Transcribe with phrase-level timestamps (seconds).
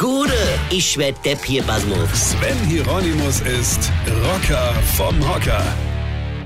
[0.00, 0.32] Gude,
[0.70, 2.30] ich werd Depp hier, Basmus.
[2.30, 3.92] Sven Hieronymus ist
[4.24, 5.62] Rocker vom Hocker.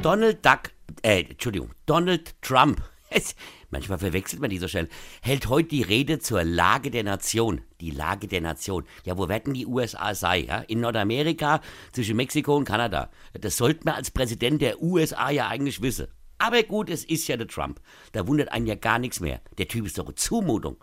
[0.02, 2.82] Donald Duck, äh, Entschuldigung, Donald Trump.
[3.10, 3.36] Es,
[3.70, 4.88] manchmal verwechselt man die so schnell.
[5.22, 7.60] Hält heute die Rede zur Lage der Nation.
[7.80, 8.86] Die Lage der Nation.
[9.04, 10.40] Ja, wo werden die USA sei?
[10.40, 10.58] Ja?
[10.62, 11.60] In Nordamerika,
[11.92, 13.08] zwischen Mexiko und Kanada.
[13.34, 16.08] Das sollte man als Präsident der USA ja eigentlich wissen.
[16.38, 17.80] Aber gut, es ist ja der Trump.
[18.10, 19.40] Da wundert einen ja gar nichts mehr.
[19.58, 20.78] Der Typ ist doch eine Zumutung.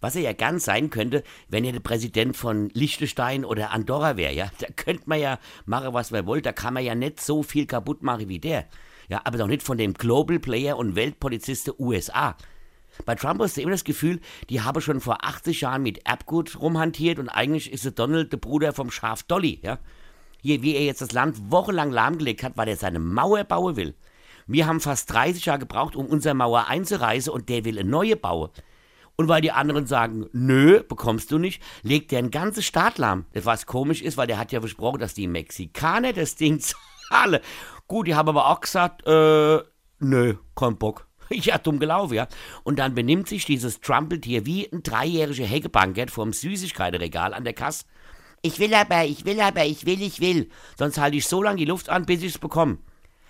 [0.00, 4.32] Was er ja ganz sein könnte, wenn er der Präsident von Liechtenstein oder Andorra wäre,
[4.32, 4.50] ja.
[4.58, 6.42] Da könnte man ja machen, was man wollte.
[6.42, 8.66] Da kann man ja nicht so viel kaputt machen wie der.
[9.08, 12.36] Ja, aber doch nicht von dem Global Player und Weltpolizist der USA.
[13.04, 16.58] Bei Trump hast du immer das Gefühl, die haben schon vor 80 Jahren mit Erbgut
[16.60, 19.78] rumhantiert und eigentlich ist der Donald der Bruder vom Schaf Dolly, ja.
[20.40, 23.94] Hier, wie er jetzt das Land wochenlang lahmgelegt hat, weil er seine Mauer bauen will.
[24.46, 28.16] Wir haben fast 30 Jahre gebraucht, um unsere Mauer einzureißen und der will eine neue
[28.16, 28.50] bauen.
[29.16, 33.24] Und weil die anderen sagen, nö, bekommst du nicht, legt der ein ganzes Staat lahm.
[33.32, 36.60] Was komisch ist, weil der hat ja versprochen, dass die Mexikaner das Ding
[37.08, 37.40] zahlen.
[37.86, 39.60] Gut, die haben aber auch gesagt, äh,
[40.00, 41.06] nö, kein Bock.
[41.32, 42.28] Ja, dumm gelaufen, ja.
[42.62, 47.84] Und dann benimmt sich dieses Trumpeltier wie ein dreijähriger Heckebankett vorm Süßigkeitenregal an der Kasse.
[48.42, 50.50] Ich will aber, ich will aber, ich will, ich will.
[50.78, 52.78] Sonst halte ich so lange die Luft an, bis ich's bekomme.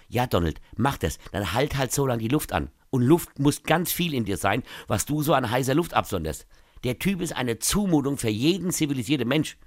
[0.09, 1.19] Ja, Donald, mach das.
[1.33, 2.71] Dann halt halt so lange die Luft an.
[2.97, 6.47] Und Luft muss ganz viel in dir sein, was du so an heißer Luft absonderst.
[6.83, 9.59] Der Typ ist eine Zumutung für jeden zivilisierten Mensch.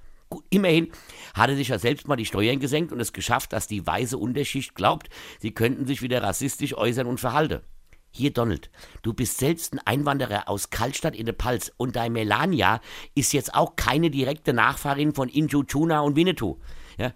[0.49, 0.91] Immerhin
[1.35, 4.17] hat er sich ja selbst mal die Steuern gesenkt und es geschafft, dass die weiße
[4.17, 7.61] Unterschicht glaubt, sie könnten sich wieder rassistisch äußern und verhalten.
[8.09, 8.71] Hier, Donald,
[9.03, 12.81] du bist selbst ein Einwanderer aus Kaltstadt in der Palz und dein Melania
[13.13, 16.57] ist jetzt auch keine direkte Nachfahrin von Injuchuna und Winnetou.
[16.97, 17.13] Ja?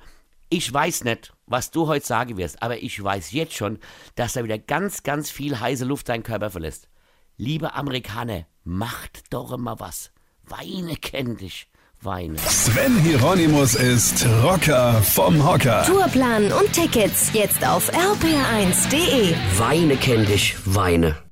[0.51, 3.77] Ich weiß nicht, was du heute sagen wirst, aber ich weiß jetzt schon,
[4.15, 6.89] dass da wieder ganz, ganz viel heiße Luft deinen Körper verlässt.
[7.37, 10.11] Liebe Amerikaner, macht doch mal was.
[10.47, 11.67] Weine kenn dich.
[12.01, 12.37] Weine.
[12.39, 15.83] Sven Hieronymus ist Rocker vom Hocker.
[15.85, 19.35] Tourplan und Tickets jetzt auf rpr1.de.
[19.57, 21.22] Weine kenn dich, Weine.